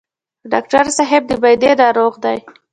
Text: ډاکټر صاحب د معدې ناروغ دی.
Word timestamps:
ډاکټر 0.51 0.85
صاحب 0.97 1.23
د 1.27 1.31
معدې 1.41 1.71
ناروغ 1.81 2.13
دی. 2.23 2.37